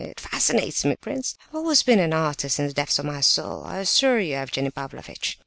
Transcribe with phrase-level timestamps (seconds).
[0.03, 1.37] It fascinates me, prince.
[1.39, 4.33] I have always been an artist in the depths of my soul, I assure you,
[4.35, 5.37] Evgenie Pavlovitch."